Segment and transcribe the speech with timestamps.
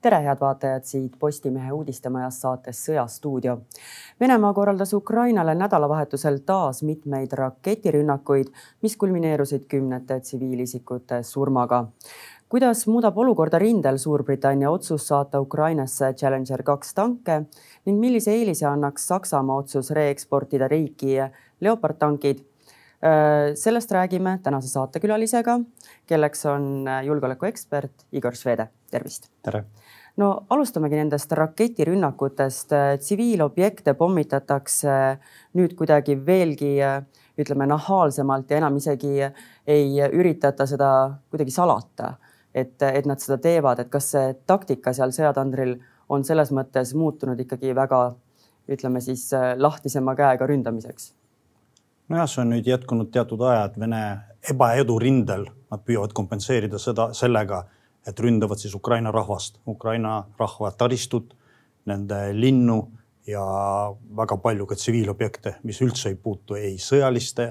[0.00, 3.56] tere, head vaatajad siit Postimehe uudistemajast saates Sõjastuudio.
[4.20, 11.86] Venemaa korraldas Ukrainale nädalavahetusel taas mitmeid raketirünnakuid, mis kulmineerusid kümnete tsiviilisikute surmaga.
[12.48, 17.42] kuidas muudab olukorda rindel Suurbritannia otsus saata Ukrainasse Challenger kaks tanke
[17.86, 21.16] ning millise eelise annaks Saksamaa otsus reeksportida riiki
[21.60, 22.38] Leopard tankid
[23.54, 25.60] sellest räägime tänase saatekülalisega,
[26.06, 29.30] kelleks on julgeolekuekspert Igor Švede, tervist.
[29.42, 29.64] tere
[30.18, 32.74] no alustamegi nendest raketirünnakutest.
[32.98, 34.94] tsiviilobjekte pommitatakse
[35.58, 36.74] nüüd kuidagi veelgi
[37.38, 39.12] ütleme nahaalsemalt ja enam isegi
[39.66, 40.90] ei üritata seda
[41.30, 42.14] kuidagi salata,
[42.54, 45.76] et, et nad seda teevad, et kas see taktika seal sõjatandril
[46.08, 48.02] on selles mõttes muutunud ikkagi väga
[48.68, 51.12] ütleme siis lahtisema käega ründamiseks?
[52.08, 54.02] nojah, see on nüüd jätkunud teatud aja, et Vene
[54.50, 57.66] ebaedu rindel nad püüavad kompenseerida seda sellega
[58.08, 61.34] et ründavad siis Ukraina rahvast, Ukraina rahva taristut,
[61.88, 62.78] nende linnu
[63.28, 63.44] ja
[64.16, 67.48] väga palju ka tsiviilobjekte, mis üldse ei puutu ei sõjaliste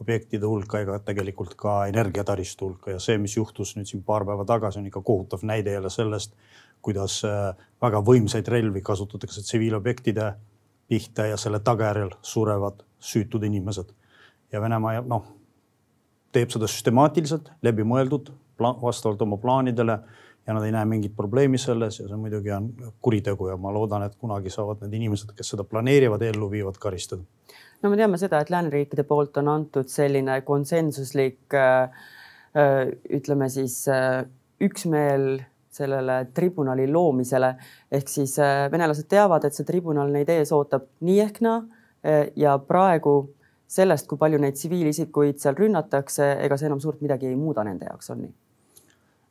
[0.00, 4.46] objektide hulka ega tegelikult ka energiataristu hulka ja see, mis juhtus nüüd siin paar päeva
[4.48, 6.32] tagasi, on ikka kohutav näide jälle sellest,
[6.80, 7.50] kuidas äh,
[7.82, 10.30] väga võimsaid relvi kasutatakse tsiviilobjektide
[10.88, 13.92] pihta ja selle tagajärjel surevad süütud inimesed.
[14.52, 15.26] ja Venemaa noh,
[16.32, 19.98] teeb seda süstemaatiliselt, läbimõeldud, vastavalt oma plaanidele
[20.46, 22.70] ja nad ei näe mingit probleemi selles ja see muidugi on
[23.02, 26.78] kuritegu ja ma loodan, et kunagi saavad need inimesed, kes seda planeerivad ja ellu viivad,
[26.80, 27.22] karistada.
[27.82, 32.06] no me teame seda, et lääneriikide poolt on antud selline konsensuslik äh,
[32.56, 34.24] äh ütleme siis äh,
[34.60, 37.54] üksmeel sellele tribunali loomisele
[37.92, 38.34] ehk siis
[38.72, 41.60] venelased teavad, et see tribunal neid ees ootab nii ehk naa
[42.36, 43.14] ja praegu
[43.70, 47.86] sellest, kui palju neid tsiviilisikuid seal rünnatakse, ega see enam suurt midagi ei muuda nende
[47.86, 48.32] jaoks, on nii?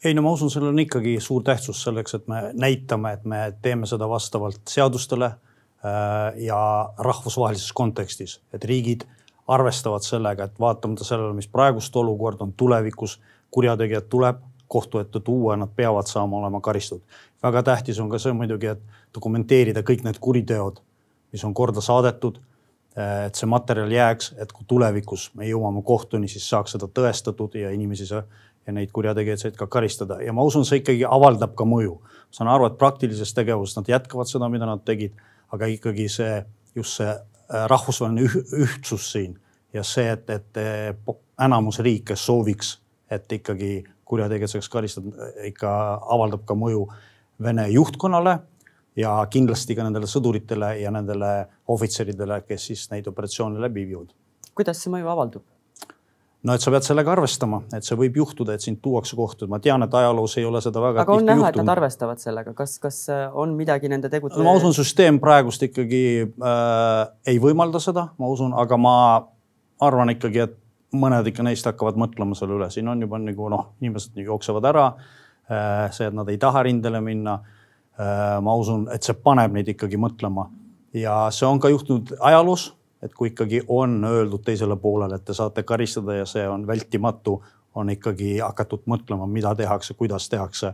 [0.03, 3.39] Ei no ma usun, sellel on ikkagi suur tähtsus selleks, et me näitame, et me
[3.61, 6.59] teeme seda vastavalt seadustele äh, ja
[6.97, 9.03] rahvusvahelises kontekstis, et riigid
[9.49, 13.19] arvestavad sellega, et vaatamata sellele, mis praegust olukord on tulevikus,
[13.51, 17.03] kurjategijad tuleb kohtu ette tuua nad peavad saama olema karistatud.
[17.43, 18.81] väga tähtis on ka see muidugi, et
[19.15, 20.79] dokumenteerida kõik need kuriteod,
[21.31, 22.37] mis on korda saadetud.
[22.97, 27.57] Äh, et see materjal jääks, et kui tulevikus me jõuame kohtuni, siis saaks seda tõestatud
[27.57, 28.21] ja inimesi see
[28.69, 31.97] ja neid kurjategijaid ka karistada ja ma usun, see ikkagi avaldab ka mõju.
[32.31, 35.15] saan aru, et praktilises tegevuses nad jätkavad seda, mida nad tegid,
[35.49, 36.43] aga ikkagi see
[36.75, 38.29] just see äh, rahvusvaheline
[38.65, 39.39] ühtsus siin
[39.73, 42.77] ja see, et, et äh, enamus riike sooviks,
[43.09, 45.71] et ikkagi kurjategijad saaks karistada, ikka
[46.09, 46.87] avaldab ka mõju
[47.39, 48.33] Vene juhtkonnale
[48.99, 51.29] ja kindlasti ka nendele sõduritele ja nendele
[51.71, 54.11] ohvitseridele, kes siis neid operatsioone läbi viivad.
[54.53, 55.45] kuidas see mõju avaldub?
[56.43, 59.59] No et sa pead sellega arvestama, et see võib juhtuda, et sind tuuakse kohtu, ma
[59.63, 61.03] tean, et ajaloos ei ole seda väga.
[61.03, 64.45] aga on näha, et nad arvestavad sellega, kas, kas äh, on midagi nende tegude no,?
[64.47, 68.95] ma usun, süsteem praegust ikkagi äh, ei võimalda seda, ma usun, aga ma
[69.83, 70.57] arvan ikkagi, et
[70.99, 74.87] mõned ikka neist hakkavad mõtlema selle üle, siin on juba nagu noh, inimesed jooksevad ära
[74.95, 75.89] äh,.
[75.91, 77.41] see, et nad ei taha rindele minna
[77.99, 78.39] äh,.
[78.41, 80.47] ma usun, et see paneb neid ikkagi mõtlema
[80.95, 85.33] ja see on ka juhtunud ajaloos et kui ikkagi on öeldud teisele poolele, et te
[85.33, 87.39] saate karistada ja see on vältimatu,
[87.75, 90.73] on ikkagi hakatud mõtlema, mida tehakse, kuidas tehakse.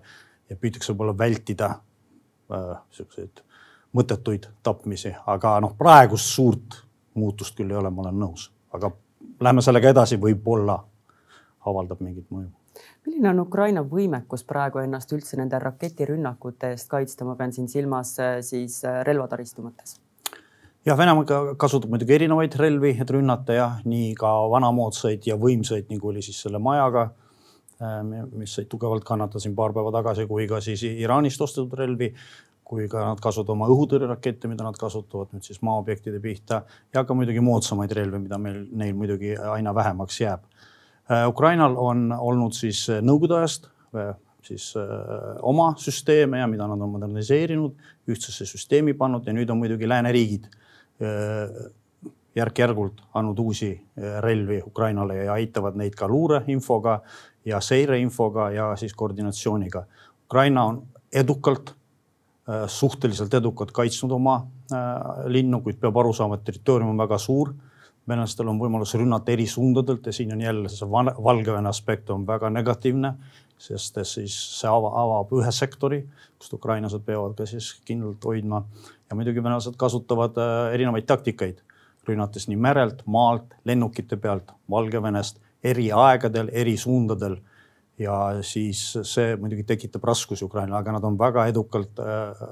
[0.50, 1.70] Ja püütakse võib-olla vältida
[2.54, 3.42] äh, siukseid
[3.96, 6.82] mõttetuid tapmisi, aga noh, praegust suurt
[7.16, 8.92] muutust küll ei ole, ma olen nõus, aga
[9.42, 10.78] lähme sellega edasi, võib-olla
[11.66, 12.52] avaldab mingit mõju.
[13.08, 18.18] Milline on Ukraina võimekus praegu ennast üldse nende raketirünnakute eest kaitsta, ma pean siin silmas
[18.20, 19.98] äh, siis äh, relvataristu mõttes
[20.86, 26.12] jah, Venemaa kasutab muidugi erinevaid relvi, et rünnata jah, nii ka vanamoodsaid ja võimsaid, nagu
[26.12, 27.08] oli siis selle majaga,
[27.82, 28.02] äh,
[28.38, 32.12] mis sai tugevalt kannatada siin paar päeva tagasi, kui ka siis Iraanist ostetud relvi,
[32.66, 36.64] kui ka nad kasutavad oma õhutõrjerakette, mida nad kasutavad nüüd siis maaobjektide pihta
[36.94, 40.46] ja ka muidugi moodsamaid relvi, mida meil, neil muidugi aina vähemaks jääb.
[41.10, 44.14] Äh, Ukrainal on olnud siis nõukogude ajast äh,
[44.46, 47.80] siis öö, oma süsteeme ja mida nad on moderniseerinud,
[48.14, 50.65] ühtsesse süsteemi pannud ja nüüd on muidugi lääneriigid Äh,
[52.36, 57.00] järk-järgult andnud uusi äh, relvi Ukrainale ja aitavad neid ka luureinfoga
[57.46, 59.86] ja seireinfoga ja siis koordinatsiooniga.
[60.26, 60.84] Ukraina on
[61.14, 61.76] edukalt,
[62.50, 64.46] äh, suhteliselt edukalt kaitsnud oma
[65.30, 67.54] linnu, kuid peab aru saama, et territoorium on väga suur.
[68.08, 72.50] venelastel on võimalus rünnata eri suundadelt ja siin on jälle see Valgevene aspekt on väga
[72.50, 73.14] negatiivne,
[73.58, 76.04] sest siis see avab ühe sektori,
[76.38, 78.62] kust ukrainlased peavad ka siis kindlalt hoidma
[79.10, 81.62] ja muidugi venelased kasutavad äh, erinevaid taktikaid,
[82.08, 87.38] rünnates nii merelt, maalt, lennukite pealt, Valgevenest, eri aegadel, eri suundadel.
[88.00, 92.02] ja siis see muidugi tekitab raskusi Ukrainale, aga nad on väga edukalt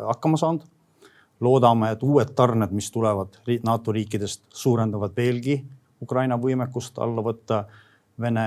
[0.07, 0.61] hakkama saanud.
[1.43, 5.57] loodame, et uued tarned, mis tulevad NATO riikidest, suurendavad veelgi
[6.01, 7.65] Ukraina võimekust alla võtta
[8.21, 8.45] Vene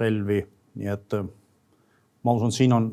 [0.00, 0.40] relvi,
[0.74, 1.14] nii et
[2.24, 2.86] ma usun, siin on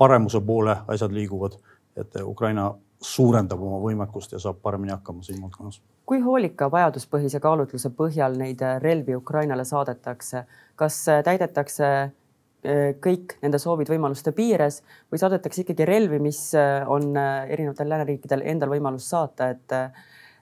[0.00, 1.58] paremuse poole asjad liiguvad,
[1.96, 2.70] et Ukraina
[3.02, 5.80] suurendab oma võimekust ja saab paremini hakkama siin valdkonnas.
[6.06, 10.44] kui hoolika vajaduspõhise kaalutluse põhjal neid relvi Ukrainale saadetakse,
[10.76, 14.82] kas täidetakse eh, kõik nende soovid võimaluste piires
[15.12, 16.40] või saadetakse ikkagi relvi, mis
[16.86, 19.78] on erinevatel lääneriikidel endal võimalus saata, et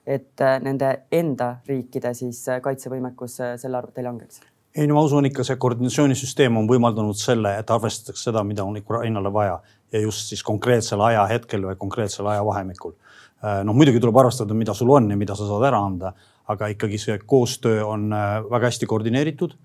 [0.01, 4.41] et nende enda riikide siis kaitsevõimekus selle arvelt ei langeks?
[4.75, 8.77] ei no ma usun ikka see koordinatsioonisüsteem on võimaldanud selle, et arvestatakse seda, mida on
[8.79, 9.59] Ukrainale vaja
[9.91, 12.95] ja just siis konkreetsel ajahetkel või konkreetsel ajavahemikul.
[13.41, 16.11] Noh, muidugi tuleb arvestada, mida sul on ja mida sa saad ära anda,
[16.51, 19.55] aga ikkagi see koostöö on äh, väga hästi koordineeritud.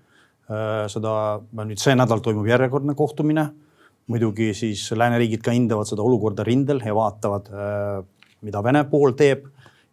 [0.49, 1.11] Äh, seda
[1.61, 3.49] nüüd see nädal toimub järjekordne kohtumine.
[4.07, 7.49] muidugi siis lääneriigid ka hindavad seda olukorda rindel ja vaatavad,
[8.39, 9.49] mida Vene pool teeb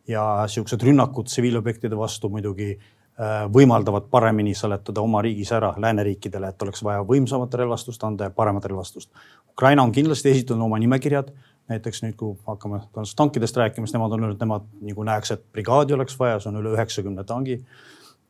[0.06, 2.76] ja siuksed rünnakud tsiviilobjektide vastu muidugi
[3.54, 8.64] võimaldavad paremini seletada oma riigis ära lääneriikidele, et oleks vaja võimsamat relvastust anda ja paremat
[8.64, 9.10] relvastust.
[9.50, 11.30] Ukraina on kindlasti esitanud oma nimekirjad,
[11.70, 12.80] näiteks nüüd, kui hakkame
[13.16, 16.58] tankidest rääkima, siis nemad on öelnud, nemad nagu näeks, et brigaadi oleks vaja, see on
[16.62, 17.60] üle üheksakümne tangi.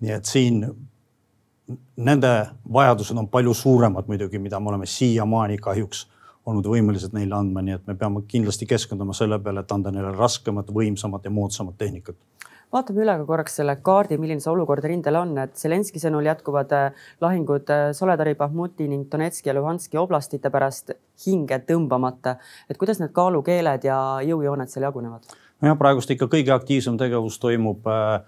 [0.05, 0.59] nii et siin
[1.97, 2.31] nende
[2.73, 6.07] vajadused on palju suuremad muidugi, mida me oleme siiamaani kahjuks
[6.45, 10.11] olnud võimelised neile andma, nii et me peame kindlasti keskenduma selle peale, et anda neile
[10.13, 12.19] raskemat, võimsamat ja moodsamat tehnikat
[12.75, 16.75] vaatame üle ka korraks selle kaardi, milline see olukord rindel on, et Zelenski sõnul jätkuvad
[16.75, 20.95] äh, lahingud äh, Soledari, Bahmuti ning Donetski ja Luhanski oblastite pärast
[21.27, 22.37] hinge tõmbamata.
[22.69, 25.29] et kuidas need kaalukeeled ja jõujooned seal jagunevad?
[25.63, 28.21] nojah, praegust ikka kõige aktiivsem tegevus toimub äh,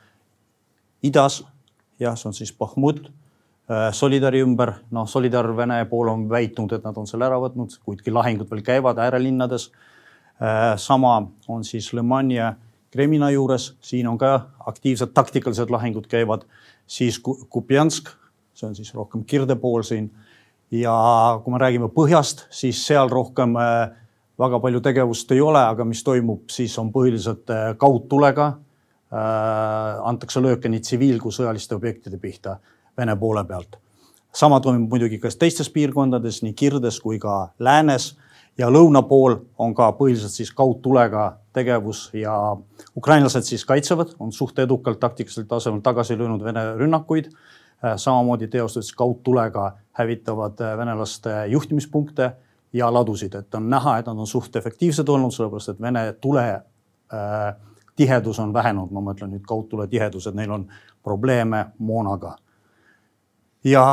[1.02, 1.42] idas.
[1.98, 6.86] jah, see on siis Bahmut äh,, Solidari ümber, noh, Solidar Vene pool on väitnud, et
[6.86, 9.70] nad on selle ära võtnud, kuidki lahingud veel käivad äärelinnades
[10.76, 11.14] sama
[11.48, 12.58] on siis Le Mans
[12.96, 14.30] Kremina juures, siin on ka
[14.66, 16.46] aktiivsed taktikalised lahingud käivad,
[16.88, 18.08] siis Kupjansk,
[18.56, 20.10] see on siis rohkem kirde pool siin.
[20.70, 20.92] ja
[21.44, 23.92] kui me räägime põhjast, siis seal rohkem äh,
[24.38, 28.46] väga palju tegevust ei ole, aga mis toimub, siis on põhiliselt äh, kaudtulega
[29.12, 30.00] äh,.
[30.08, 32.56] antakse lööke nii tsiviil kui sõjaliste objektide pihta
[32.96, 33.76] Vene poole pealt.
[34.32, 38.16] sama toimub muidugi ka teistes piirkondades, nii Kirdes kui ka läänes
[38.58, 41.26] ja lõuna pool on ka põhiliselt siis kaudtulega
[41.56, 42.56] tegevus ja
[42.96, 47.30] ukrainlased siis kaitsevad, on suht edukalt taktikalisel tasemel tagasi löönud Vene rünnakuid.
[47.84, 52.32] Äh, samamoodi teostades kaudtulega hävitavad äh, venelaste juhtimispunkte
[52.72, 56.46] ja ladusid, et on näha, et nad on suht efektiivsed olnud, sellepärast et Vene tule
[56.52, 57.54] äh,
[57.96, 60.66] tihedus on vähenenud, ma mõtlen nüüd kaudtule tihedus, et neil on
[61.04, 62.36] probleeme moonaga.
[63.64, 63.84] ja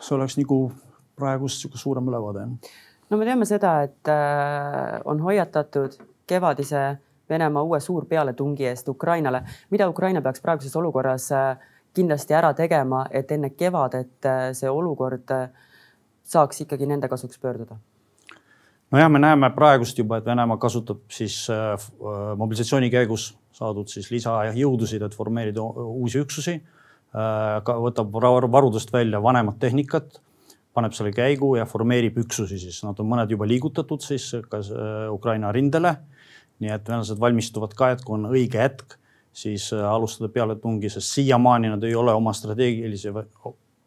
[0.00, 0.72] see oleks nagu
[1.16, 2.46] praegust niisugune suurem ülevaade
[3.12, 6.92] no me teame seda, et äh, on hoiatatud kevadise
[7.32, 9.42] Venemaa uue suurpealetungi eest Ukrainale.
[9.70, 11.56] mida Ukraina peaks praeguses olukorras äh,
[11.94, 15.28] kindlasti ära tegema, et enne kevadet äh, see olukord
[16.22, 17.76] saaks ikkagi nende kasuks pöörduda?
[18.90, 21.46] nojah, me näeme praegust juba, et Venemaa kasutab siis
[22.36, 26.60] mobilisatsiooni käigus saadud siis lisajõudusid, et formeerida uusi üksusi.
[27.12, 28.12] võtab
[28.52, 30.20] varudest välja vanemat tehnikat
[30.74, 35.06] paneb selle käigu ja formeerib üksusi, siis nad on mõned juba liigutatud siis ka äh,
[35.12, 35.96] Ukraina rindele.
[36.62, 38.94] nii et venelased valmistuvad ka, et kui on õige hetk,
[39.32, 43.12] siis äh, alustada pealetungi, sest siiamaani nad ei ole oma strateegilisi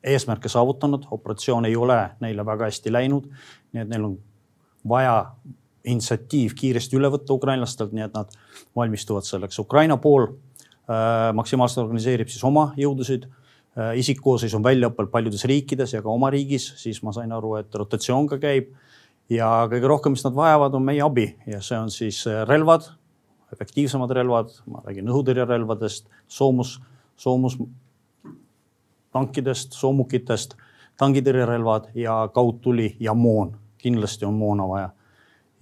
[0.06, 3.30] eesmärke saavutanud, operatsioon ei ole neile väga hästi läinud.
[3.74, 4.18] nii et neil on
[4.88, 5.16] vaja
[5.86, 8.30] initsiatiiv kiiresti üle võtta ukrainlastelt, nii et nad
[8.76, 9.60] valmistuvad selleks.
[9.60, 13.30] Ukraina pool äh, maksimaalselt organiseerib siis oma jõudusid
[13.76, 18.28] isikkoosseis on väljaõppel paljudes riikides ja ka oma riigis, siis ma sain aru, et rotatsioon
[18.32, 18.74] ka käib.
[19.30, 22.86] ja kõige rohkem, mis nad vajavad, on meie abi ja see on siis äh, relvad,
[23.54, 26.80] efektiivsemad relvad, ma räägin õhutõrjerelvadest, soomus,
[27.18, 27.58] soomus
[29.16, 30.56] tankidest, soomukitest,
[31.00, 33.58] tangitõrjerelvad ja kaudtuli ja moon.
[33.78, 34.90] kindlasti on moona vaja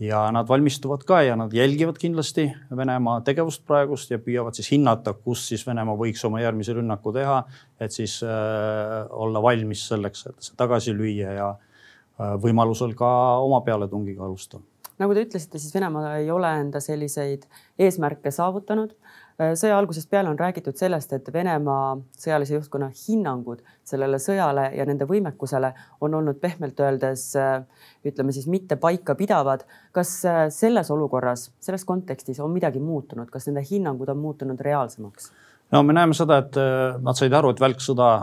[0.03, 5.13] ja nad valmistuvad ka ja nad jälgivad kindlasti Venemaa tegevust praegust ja püüavad siis hinnata,
[5.13, 7.39] kus siis Venemaa võiks oma järgmise rünnaku teha,
[7.79, 13.09] et siis äh, olla valmis selleks, et see tagasi lüüa ja äh, võimalusel ka
[13.43, 14.63] oma pealetungiga alustada.
[15.01, 17.47] Nagu te ütlesite, siis Venemaa ei ole enda selliseid
[17.81, 18.93] eesmärke saavutanud.
[18.93, 24.85] Äh, sõja algusest peale on räägitud sellest, et Venemaa sõjalise juhtkonna hinnangud sellele sõjale ja
[24.85, 27.63] nende võimekusele on olnud pehmelt öeldes äh,
[28.05, 29.65] ütleme siis mitte paikapidavad.
[29.91, 35.31] kas äh, selles olukorras, selles kontekstis on midagi muutunud, kas nende hinnangud on muutunud reaalsemaks?
[35.71, 36.57] no me näeme seda, et
[37.01, 38.13] nad said aru, et välksõda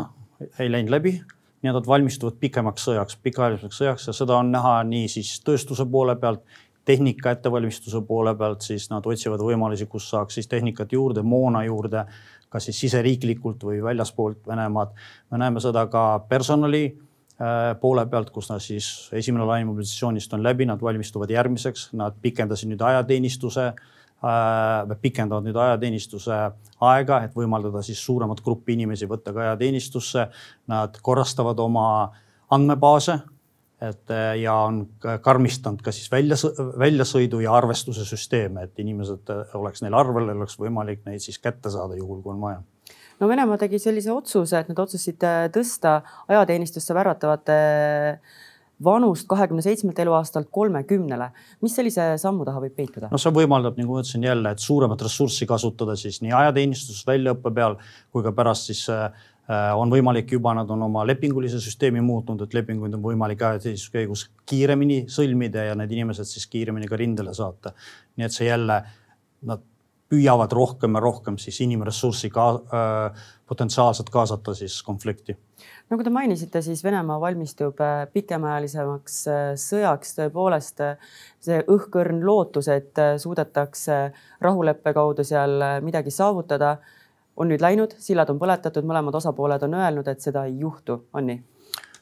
[0.58, 1.20] ei läinud läbi.
[1.60, 5.84] nii et nad valmistuvad pikemaks sõjaks, pikaajaliseks sõjaks ja seda on näha nii siis tööstuse
[5.90, 6.40] poole pealt,
[6.84, 12.04] tehnika ettevalmistuse poole pealt, siis nad otsivad võimalusi, kus saaks siis tehnikat juurde, moona juurde,
[12.50, 14.96] kas siis siseriiklikult või väljaspoolt Venemaad.
[15.30, 20.42] me näeme seda ka personali äh, poole pealt, kus nad siis esimene laine mobilisatsioonist on
[20.42, 26.40] läbi, nad valmistuvad järgmiseks, nad pikendasid nüüd ajateenistuse äh,, pikendavad nüüd ajateenistuse
[26.80, 30.26] aega, et võimaldada siis suuremat gruppi inimesi võtta ka ajateenistusse.
[30.72, 31.86] Nad korrastavad oma
[32.50, 33.20] andmebaase
[33.80, 34.82] et äh, ja on
[35.24, 36.36] karmistanud ka siis välja,
[36.78, 41.72] väljasõidu ja arvestuse süsteeme, et inimesed äh, oleks neil arvel, oleks võimalik neid siis kätte
[41.72, 42.60] saada, juhul kui on vaja
[43.20, 47.58] no Venemaa tegi sellise otsuse, et nad otsustasid äh, tõsta ajateenistusse värvatavate
[48.84, 51.30] vanust kahekümne seitsmelt eluaastalt kolmekümnele.
[51.60, 53.10] mis sellise sammu taha võib peituda?
[53.12, 57.52] no see võimaldab, nagu ma ütlesin jälle, et suuremat ressurssi kasutada siis nii ajateenistuses väljaõppe
[57.56, 57.76] peal
[58.12, 58.86] kui ka pärast siis
[59.48, 64.26] on võimalik juba, nad on oma lepingulise süsteemi muutnud, et lepinguid on võimalik ajateenistuse käigus
[64.46, 67.72] kiiremini sõlmida ja need inimesed siis kiiremini ka rindele saata.
[68.16, 68.76] nii et see jälle,
[69.48, 69.64] nad
[70.10, 75.36] püüavad rohkem ja rohkem siis inimressurssi ka äh, potentsiaalselt kaasata siis konflikti.
[75.90, 80.82] nagu te mainisite, siis Venemaa valmistub äh, pikemaajalisemaks äh, sõjaks, tõepoolest
[81.46, 84.00] see õhkõrn lootus, et suudetakse
[84.40, 86.76] rahuleppe kaudu seal midagi saavutada
[87.40, 91.30] on nüüd läinud, sillad on põletatud, mõlemad osapooled on öelnud, et seda ei juhtu, on
[91.30, 91.40] nii?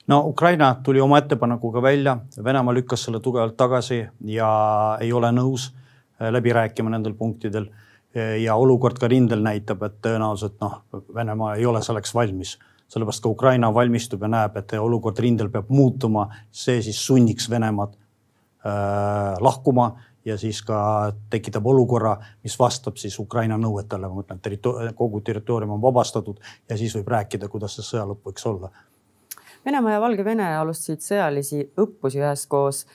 [0.08, 4.48] no Ukraina tuli oma ettepanekuga välja, Venemaa lükkas selle tugevalt tagasi ja
[5.00, 7.70] ei ole nõus äh, läbi rääkima nendel punktidel.
[8.40, 10.78] ja olukord ka rindel näitab, et tõenäoliselt noh,
[11.14, 12.54] Venemaa ei ole selleks valmis,
[12.88, 17.92] sellepärast ka Ukraina valmistub ja näeb, et olukord rindel peab muutuma, see siis sunniks Venemaad
[17.94, 19.90] äh, lahkuma
[20.28, 20.78] ja siis ka
[21.30, 26.78] tekitab olukorra, mis vastab siis Ukraina nõuetele, ma mõtlen, territoor-, kogu territoorium on vabastatud ja
[26.78, 28.70] siis võib rääkida, kuidas see sõja lõpp võiks olla.
[29.66, 32.86] Venemaa ja Valgevene alustasid sõjalisi õppusi üheskoos.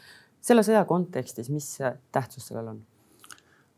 [0.41, 1.77] selle sõja kontekstis, mis
[2.11, 2.79] tähtsus sellel on?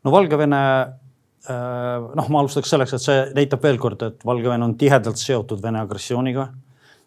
[0.04, 4.76] no Valgevene äh, noh, ma alustaks selleks, et see näitab veel kord, et Valgevene on
[4.78, 6.52] tihedalt seotud Vene agressiooniga.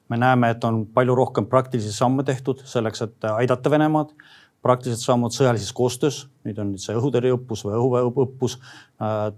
[0.10, 4.16] me näeme, et on palju rohkem praktilisi samme tehtud selleks, et aidata Venemaad
[4.62, 8.58] praktiliselt sammud sõjalises koostöös, nüüd on nüüd see õhutõrjeõppus või õhuväeõppus,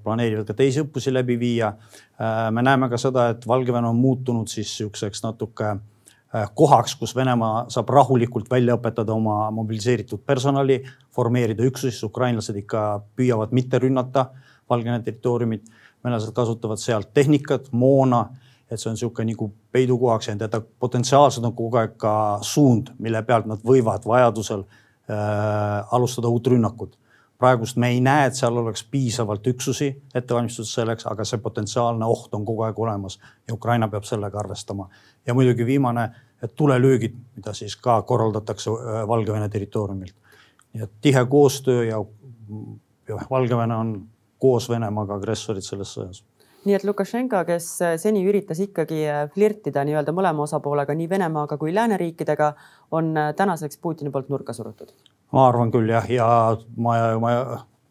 [0.03, 1.75] planeerivad ka teisi õppusi läbi viia.
[2.17, 7.13] Äh, me näeme ka seda, et Valgevene on muutunud siis niisuguseks natuke äh, kohaks, kus
[7.15, 10.81] Venemaa saab rahulikult välja õpetada oma mobiliseeritud personali,
[11.13, 14.31] formeerida üksusi, ukrainlased ikka püüavad mitte rünnata
[14.69, 15.69] Valgevene territooriumit.
[16.01, 18.25] venelased kasutavad sealt tehnikat, moona,
[18.71, 22.89] et see on niisugune nagu peidukohaks jäänud ja ta potentsiaalselt on kogu aeg ka suund,
[22.97, 24.89] mille pealt nad võivad vajadusel Äh,
[25.91, 26.97] alustada uut rünnakut.
[27.41, 32.33] praegust me ei näe, et seal oleks piisavalt üksusi ettevalmistatud selleks, aga see potentsiaalne oht
[32.37, 34.89] on kogu aeg olemas ja Ukraina peab sellega arvestama.
[35.25, 36.09] ja muidugi viimane,
[36.43, 40.15] et tulelöögid, mida siis ka korraldatakse äh, Valgevene territooriumilt.
[40.73, 42.03] nii et tihe koostöö ja,
[43.07, 43.95] ja Valgevene on
[44.39, 46.23] koos Venemaaga agressorid selles sõjas
[46.65, 51.57] nii et Lukašenka, kes äh, seni üritas ikkagi äh, flirtida nii-öelda mõlema osapoolega, nii Venemaaga
[51.61, 52.51] kui lääneriikidega,
[52.97, 54.93] on äh, tänaseks Putini poolt nurka surutud.
[55.31, 56.27] ma arvan küll jah, ja
[56.77, 57.33] ma, ma,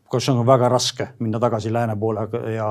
[0.06, 2.68] Lukašenka on väga raske minna tagasi lääne poole ja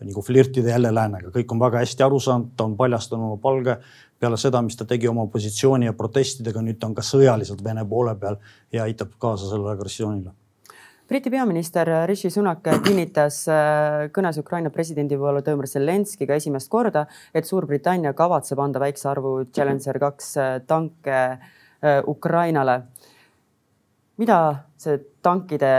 [0.00, 3.78] nagu flirtida jälle läänega, kõik on väga hästi aru saanud, ta on paljastanud oma palge
[4.18, 7.84] peale seda, mis ta tegi oma positsiooni ja protestidega, nüüd ta on ka sõjaliselt Vene
[7.88, 8.38] poole peal
[8.72, 10.34] ja aitab kaasa sellele agressioonile
[11.08, 18.12] Briti peaminister Rishi Sunak kinnitas äh, kõnes Ukraina presidendi Volodõmõr Zelenskiga esimest korda, et Suurbritannia
[18.16, 22.82] kavatseb anda väikse arvu Challenger kaks äh, tanke äh, Ukrainale.
[24.18, 24.36] mida
[24.76, 25.72] see tankide,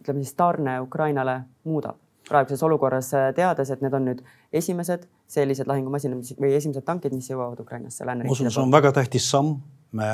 [0.00, 6.32] ütleme siis tarne Ukrainale muudab praeguses olukorras, teades, et need on nüüd esimesed sellised lahingumasinad
[6.42, 8.42] või esimesed tankid, mis jõuavad Ukrainasse lääneriikide poolt?
[8.42, 9.60] ma usun, see on väga tähtis samm.
[9.92, 10.10] me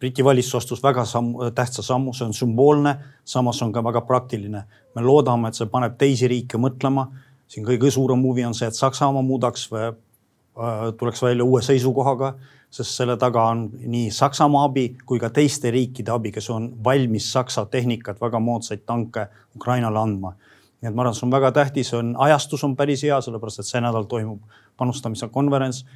[0.00, 2.92] Briti valitsus astus väga samm, tähtsa sammu, see on sümboolne,
[3.24, 4.64] samas on ka väga praktiline.
[4.94, 7.06] me loodame, et see paneb teisi riike mõtlema.
[7.48, 12.34] siin kõige suurem huvi on see, et Saksamaa muudaks või äh, tuleks välja uue seisukohaga,
[12.70, 17.32] sest selle taga on nii Saksamaa abi kui ka teiste riikide abi, kes on valmis
[17.32, 20.34] Saksa tehnikat, väga moodsaid tanke Ukrainale andma.
[20.82, 23.66] nii et ma arvan, see on väga tähtis, on ajastus on päris hea, sellepärast et
[23.66, 24.42] see nädal toimub
[24.76, 25.86] panustamise konverents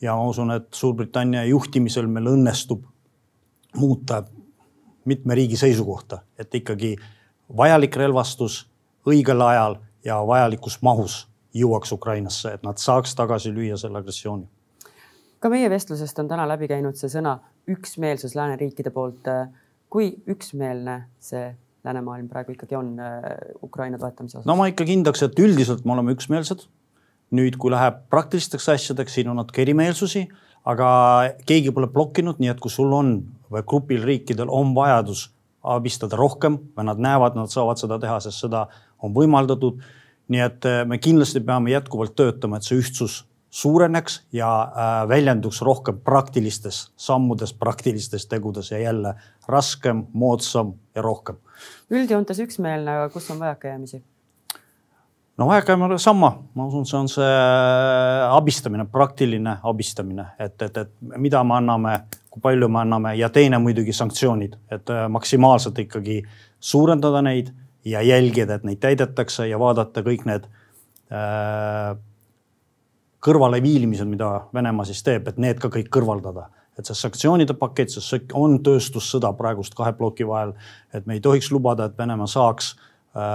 [0.00, 2.84] ja ma usun, et Suurbritannia juhtimisel meil õnnestub
[3.76, 4.22] muuta
[5.04, 6.96] mitme riigi seisukohta, et ikkagi
[7.56, 8.66] vajalik relvastus
[9.08, 14.48] õigel ajal ja vajalikus mahus jõuaks Ukrainasse, et nad saaks tagasi lüüa selle agressiooni.
[15.40, 19.24] ka meie vestlusest on täna läbi käinud see sõna üksmeelsus lääneriikide poolt.
[19.88, 23.22] kui üksmeelne see läänemaailm praegu ikkagi on äh,
[23.62, 24.46] Ukraina toetamise osas?
[24.46, 26.66] no ma ikkagi hindaks, et üldiselt me oleme üksmeelsed.
[27.30, 30.28] nüüd, kui läheb praktilisteks asjadeks, siin on natuke erimeelsusi,
[30.64, 30.88] aga
[31.46, 33.18] keegi pole blokkinud, nii et kui sul on
[33.52, 35.28] või grupil riikidel on vajadus
[35.62, 38.66] abistada rohkem või nad näevad, nad saavad seda teha, sest seda
[39.02, 39.80] on võimaldatud.
[40.28, 45.62] nii et äh, me kindlasti peame jätkuvalt töötama, et see ühtsus suureneks ja äh, väljenduks
[45.64, 49.14] rohkem praktilistes sammudes, praktilistes tegudes ja jälle
[49.48, 51.36] raskem, moodsam ja rohkem.
[51.90, 54.02] üldjoontes üksmeelne, aga kus on vajakajäämisi?
[55.38, 57.34] No vajakajäämine sama, ma usun, see on see
[58.30, 61.94] abistamine, praktiline abistamine, et, et, et mida me anname,
[62.30, 66.20] kui palju me anname ja teine muidugi sanktsioonid, et äh, maksimaalselt ikkagi
[66.60, 67.52] suurendada neid
[67.86, 70.50] ja jälgida, et neid täidetakse ja vaadata kõik need
[71.14, 71.94] äh,
[73.22, 76.50] kõrvaleviilimised, mida Venemaa siis teeb, et need ka kõik kõrvaldada.
[76.78, 80.52] et see sanktsioonide pakett, see on tööstussõda praegust kahe ploki vahel,
[80.94, 82.87] et me ei tohiks lubada, et Venemaa saaks äh,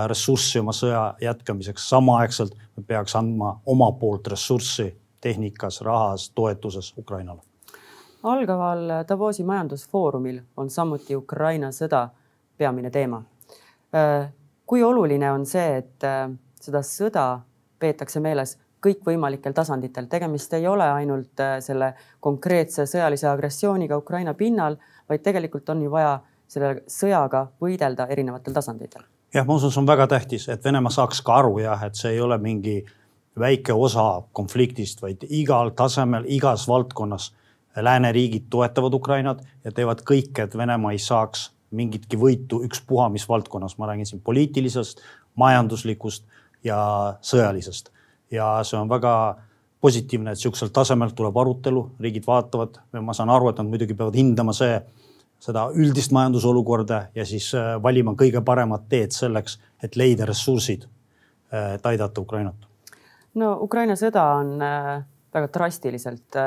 [0.08, 4.90] ressurssi oma sõja jätkamiseks, samaaegselt me peaks andma oma poolt ressurssi
[5.22, 7.42] tehnikas, rahas, toetuses Ukrainale.
[8.24, 12.10] algaval Davosi majandusfoorumil on samuti Ukraina sõda
[12.58, 13.24] peamine teema.
[13.96, 14.32] Äh,
[14.66, 16.30] kui oluline on see, et äh,
[16.62, 17.26] seda sõda
[17.80, 24.78] peetakse meeles kõikvõimalikel tasanditel, tegemist ei ole ainult äh, selle konkreetse sõjalise agressiooniga Ukraina pinnal,
[25.10, 29.04] vaid tegelikult on ju vaja selle sõjaga võidelda erinevatel tasanditel.
[29.34, 32.14] jah, ma usun, see on väga tähtis, et Venemaa saaks ka aru jah, et see
[32.14, 32.84] ei ole mingi
[33.40, 37.32] väike osa konfliktist, vaid igal tasemel, igas valdkonnas
[37.76, 43.78] lääneriigid toetavad Ukrainat ja teevad kõike, et Venemaa ei saaks mingitki võitu ükspuha mis valdkonnas,
[43.78, 45.02] ma räägin siin poliitilisest,
[45.36, 46.28] majanduslikust
[46.64, 46.78] ja
[47.26, 47.90] sõjalisest.
[48.32, 49.14] Ja see on väga
[49.82, 54.16] positiivne, et sihukesel tasemel tuleb arutelu, riigid vaatavad, ma saan aru, et nad muidugi peavad
[54.16, 54.78] hindama see,
[55.44, 60.86] seda üldist majandusolukorda ja siis äh, valima kõige paremad teed selleks, et leida ressursid,
[61.52, 62.70] äh, et aidata Ukrainat.
[63.36, 64.94] no Ukraina sõda on äh,
[65.34, 66.38] väga drastiliselt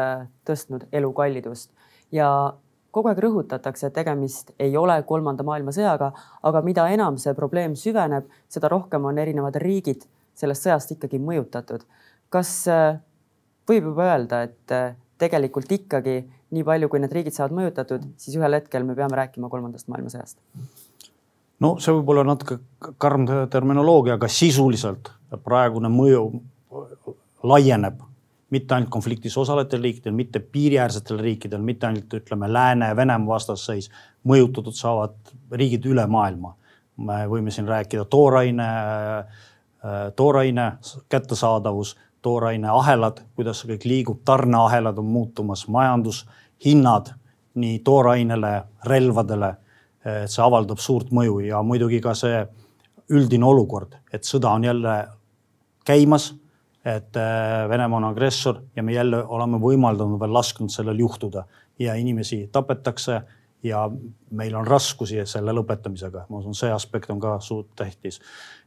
[0.47, 1.73] tõstnud elukallidust
[2.15, 2.29] ja
[2.95, 6.13] kogu aeg rõhutatakse, et tegemist ei ole kolmanda maailmasõjaga,
[6.49, 10.07] aga mida enam see probleem süveneb, seda rohkem on erinevad riigid
[10.39, 11.83] sellest sõjast ikkagi mõjutatud.
[12.31, 12.53] kas
[13.69, 14.73] võib juba öelda, et
[15.19, 16.17] tegelikult ikkagi
[16.55, 20.39] nii palju, kui need riigid saavad mõjutatud, siis ühel hetkel me peame rääkima kolmandast maailmasõjast?
[21.65, 22.59] no see võib olla natuke
[23.01, 25.11] karm terminoloogia, aga sisuliselt
[25.45, 26.27] praegune mõju
[27.47, 28.03] laieneb
[28.55, 33.89] mitte ainult konfliktis osalejatel riikidel, mitte piiriäärsetel riikidel, mitte ainult ütleme Lääne-Venemaa vastasseis,
[34.29, 35.17] mõjutatud saavad
[35.51, 36.55] riigid üle maailma.
[36.97, 38.67] me võime siin rääkida tooraine
[40.17, 40.73] tooraine
[41.09, 47.13] kättesaadavus, tooraine ahelad, kuidas see kõik liigub, tarneahelad on muutumas, majandushinnad
[47.63, 48.53] nii toorainele,
[48.87, 49.55] relvadele.
[50.07, 52.45] et see avaldab suurt mõju ja muidugi ka see
[53.11, 54.97] üldine olukord, et sõda on jälle
[55.87, 56.35] käimas.
[56.87, 61.43] et äh, Venemaa on agressor ja me jälle oleme võimaldanud veel lasknud sellel juhtuda
[61.79, 63.23] ja inimesi tapetakse
[63.63, 63.91] ja
[64.31, 66.27] meil on raskusi selle lõpetamisega.
[66.29, 68.21] ma usun, see aspekt on ka suurt tähtis.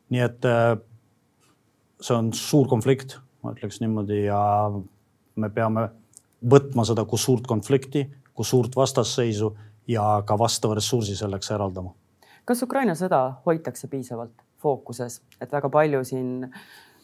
[0.09, 0.75] nii et äh,
[2.01, 4.41] see on suur konflikt, ma ütleks niimoodi ja
[5.35, 5.87] me peame
[6.51, 9.53] võtma seda kui suurt konflikti, kui suurt vastasseisu
[9.87, 11.93] ja ka vastava ressursi selleks eraldama.
[12.45, 16.29] kas Ukraina sõda hoitakse piisavalt fookuses, et väga palju siin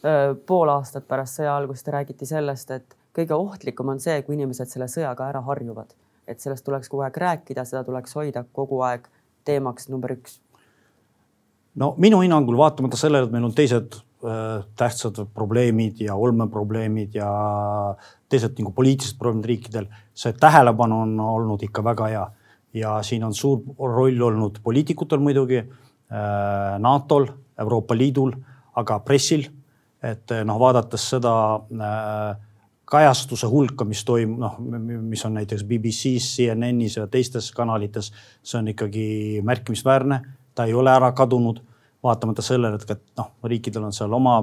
[0.04, 4.68] öö, pool aastat pärast sõja algust räägiti sellest, et kõige ohtlikum on see, kui inimesed
[4.68, 5.94] selle sõjaga ära harjuvad,
[6.28, 9.08] et sellest tuleks kogu aeg rääkida, seda tuleks hoida kogu aeg
[9.44, 10.40] teemaks number üks.
[11.74, 14.00] no minu hinnangul vaatamata sellele, et meil on teised
[14.76, 17.28] tähtsad probleemid ja olmeprobleemid ja
[18.28, 22.26] teised nagu poliitilised probleemid riikidel, see tähelepanu on olnud ikka väga hea.
[22.76, 27.26] ja siin on suur roll olnud poliitikutel muidugi, äh, NATO-l,
[27.58, 28.34] Euroopa Liidul,
[28.76, 29.46] aga pressil.
[30.02, 31.32] et äh, noh, vaadates seda
[32.86, 34.58] kajastuse hulka, mis toimub, noh,
[35.02, 38.12] mis on näiteks BBC-s, CNN-is ja teistes kanalites,
[38.42, 39.06] see on ikkagi
[39.44, 40.20] märkimisväärne,
[40.54, 41.62] ta ei ole ära kadunud
[42.06, 44.38] vaatamata sellele, et noh, riikidel on seal oma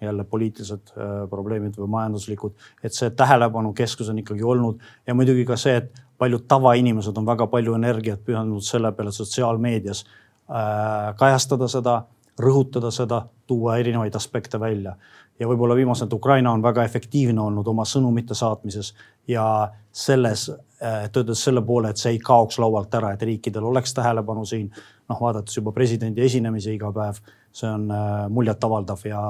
[0.00, 5.46] jälle poliitilised äh, probleemid või majanduslikud, et see tähelepanu keskus on ikkagi olnud ja muidugi
[5.48, 11.68] ka see, et paljud tavainimesed on väga palju energiat pühendanud selle peale sotsiaalmeedias äh, kajastada
[11.72, 11.96] seda,
[12.40, 14.96] rõhutada seda, tuua erinevaid aspekte välja.
[15.38, 18.94] ja võib-olla viimased Ukraina on väga efektiivne olnud oma sõnumite saatmises
[19.28, 23.94] ja selles äh,, töötades selle poole, et see ei kaoks laualt ära, et riikidel oleks
[23.94, 24.70] tähelepanu siin
[25.08, 27.20] noh, vaadates juba presidendi esinemisi iga päev,
[27.52, 29.20] see on äh, muljetavaldav ja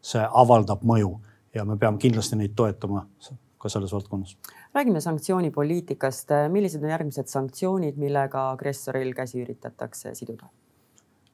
[0.00, 1.12] see avaldab mõju
[1.54, 3.04] ja me peame kindlasti neid toetama
[3.60, 4.36] ka selles valdkonnas.
[4.74, 10.48] räägime sanktsioonipoliitikast, millised on järgmised sanktsioonid, millega agressoril käsi üritatakse siduda?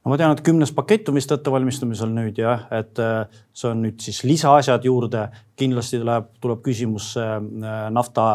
[0.06, 3.80] No ma tean, et kümnes pakett on vist ettevalmistamisel nüüd jah, et äh, see on
[3.82, 5.26] nüüd siis lisaasjad juurde.
[5.58, 7.40] kindlasti tuleb, tuleb küsimus äh,
[7.90, 8.26] nafta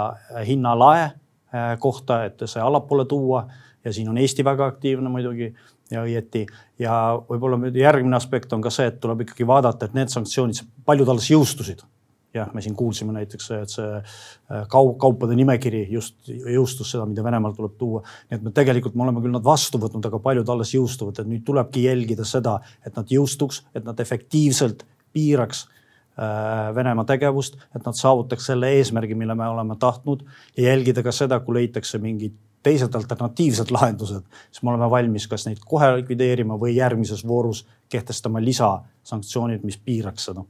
[0.47, 3.45] hinnalae äh, kohta, et see allapoole tuua
[3.85, 5.53] ja siin on Eesti väga aktiivne muidugi
[5.91, 6.45] ja õieti.
[6.79, 11.07] ja võib-olla järgmine aspekt on ka see, et tuleb ikkagi vaadata, et need sanktsioonid, paljud
[11.07, 11.87] alles jõustusid
[12.33, 17.23] jah, me siin kuulsime näiteks, et see äh, kaup, kaupade nimekiri just jõustus seda, mida
[17.25, 18.03] Venemaalt tuleb tuua.
[18.29, 21.29] nii et me tegelikult, me oleme küll nad vastu võtnud, aga paljud alles jõustuvad, et
[21.29, 27.83] nüüd tulebki jälgida seda, et nad jõustuks, et nad efektiivselt piiraks äh, Venemaa tegevust, et
[27.85, 30.23] nad saavutaks selle eesmärgi, mille me oleme tahtnud
[30.57, 35.47] ja jälgida ka seda, kui leitakse mingid teised alternatiivsed lahendused, siis me oleme valmis kas
[35.47, 40.45] neid kohe likvideerima või järgmises voorus kehtestama lisasanktsioonid, mis piiraks seda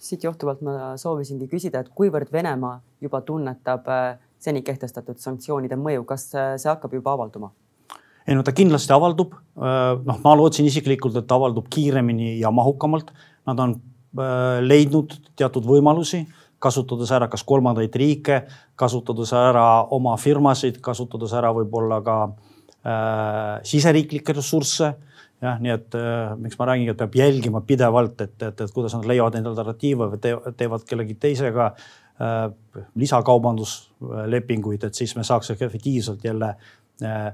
[0.00, 6.06] siit johtuvalt ma soovisingi küsida, et kuivõrd Venemaa juba tunnetab äh, seni kehtestatud sanktsioonide mõju,
[6.08, 7.52] kas äh, see hakkab juba avalduma?
[8.28, 9.34] ei no ta kindlasti avaldub.
[9.58, 13.10] Äh, noh, ma lootsin isiklikult, et ta avaldub kiiremini ja mahukamalt.
[13.48, 13.78] Nad on
[14.66, 16.24] leidnud teatud võimalusi,
[16.60, 18.42] kasutades ära kas kolmandaid riike,
[18.78, 24.92] kasutades ära oma firmasid, kasutades ära võib-olla ka äh, siseriiklikke ressursse
[25.40, 28.94] jah, nii et äh, miks ma räägingi, et peab jälgima pidevalt, et, et, et kuidas
[28.96, 32.40] nad leiavad neid alternatiive või teevad kellegi teisega äh,
[33.00, 36.54] lisakaubanduslepinguid, et siis me saaks efektiivselt jälle
[37.04, 37.30] äh,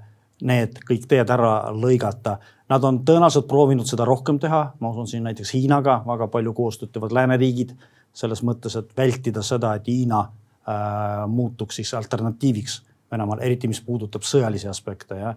[0.47, 2.37] need kõik teed ära lõigata.
[2.71, 6.93] Nad on tõenäoliselt proovinud seda rohkem teha, ma usun siin näiteks Hiinaga väga palju koostööd
[6.95, 7.77] teevad lääneriigid
[8.17, 14.25] selles mõttes, et vältida seda, et Hiina äh, muutuks siis alternatiiviks Venemaal, eriti mis puudutab
[14.27, 15.37] sõjalisi aspekte, jah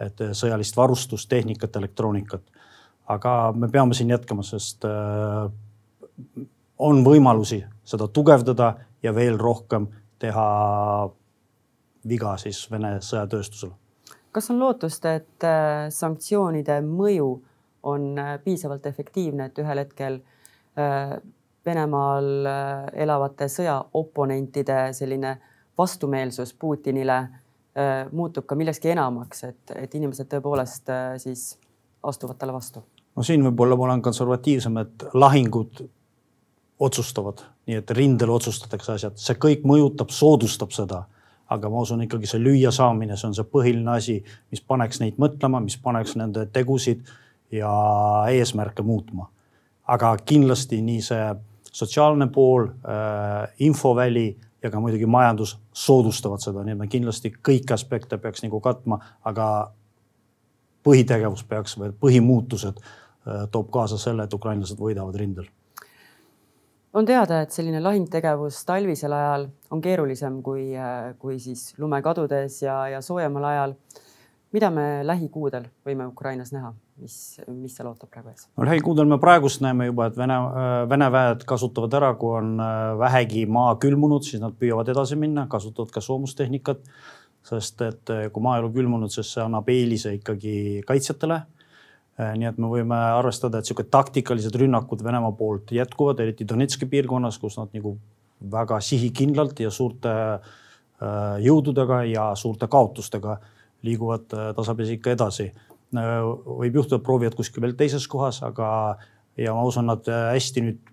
[0.00, 2.42] et äh, sõjalist varustust, tehnikat, elektroonikat.
[3.10, 5.50] aga me peame siin jätkama, sest äh,
[6.78, 10.46] on võimalusi seda tugevdada ja veel rohkem teha
[12.08, 13.72] viga siis Vene sõjatööstusele.
[14.32, 17.30] kas on lootust, et äh, sanktsioonide mõju
[17.82, 20.20] on piisavalt efektiivne, et ühel hetkel
[21.66, 22.26] Venemaal
[22.92, 25.32] elavate sõjaoponentide selline
[25.80, 27.22] vastumeelsus Putinile
[27.78, 31.52] Äh, muutub ka millekski enamaks, et, et inimesed tõepoolest äh, siis
[32.02, 32.82] astuvad talle vastu?
[33.14, 35.84] no siin võib-olla ma olen konservatiivsem, et lahingud
[36.82, 41.04] otsustavad, nii et rindel otsustatakse asjad, see kõik mõjutab, soodustab seda.
[41.50, 44.18] aga ma usun ikkagi see lüüa saamine, see on see põhiline asi,
[44.50, 47.06] mis paneks neid mõtlema, mis paneks nende tegusid
[47.54, 47.70] ja
[48.34, 49.30] eesmärke muutma.
[49.86, 51.32] aga kindlasti nii see
[51.70, 57.74] sotsiaalne pool äh,, infoväli ja ka muidugi majandus soodustavad seda, nii et me kindlasti kõiki
[57.74, 59.46] aspekte peaks nagu katma, aga
[60.86, 65.48] põhitegevus peaks või põhimuutused äh, toob kaasa selle, et ukrainlased võidavad rindel.
[66.92, 72.88] on teada, et selline lahingtegevus talvisel ajal on keerulisem kui, äh, kui siis lumekadudes ja,
[72.88, 73.74] ja soojemal ajal.
[74.52, 76.74] mida me lähikuudel võime Ukrainas näha?
[77.00, 78.46] Mis, mis seal ootab praegu ees?
[78.56, 80.36] no lähikuudel me praegust näeme juba, et Vene,
[80.90, 85.46] Vene väed kasutavad ära, kui on äh, vähegi maa külmunud, siis nad püüavad edasi minna,
[85.50, 86.84] kasutavad ka soomustehnikat.
[87.46, 91.40] sest et äh, kui maaelu külmunud, siis see annab eelise ikkagi kaitsjatele.
[92.20, 96.88] Äh, nii et me võime arvestada, et sihuke taktikalised rünnakud Venemaa poolt jätkuvad, eriti Donetski
[96.90, 97.96] piirkonnas, kus nad nagu
[98.40, 100.12] väga sihikindlalt ja suurte
[101.40, 103.38] jõududega ja suurte kaotustega
[103.84, 105.46] liiguvad tasapisi ikka edasi
[105.94, 108.68] võib juhtuda, proovivad kuskil veel teises kohas, aga
[109.36, 110.92] ja ma usun, nad äh, hästi nüüd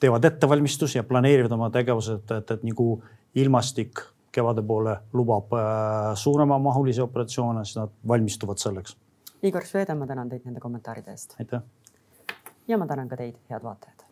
[0.00, 2.88] teevad ettevalmistusi ja planeerivad oma tegevused, et, et, et nagu
[3.36, 4.02] ilmastik
[4.36, 8.96] kevade poole lubab äh, suuremamahulisi operatsioone, siis nad valmistuvad selleks.
[9.46, 11.36] Igor Švede, ma tänan teid nende kommentaaride eest.
[11.40, 11.62] aitäh.
[12.68, 14.05] ja ma tänan ka teid, head vaatajad.